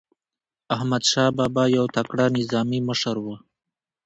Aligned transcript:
احمدشاه 0.75 1.29
بابا 1.37 1.63
یو 1.77 1.85
تکړه 1.95 2.25
نظامي 2.37 2.79
مشر 2.89 3.15
و. 3.23 3.27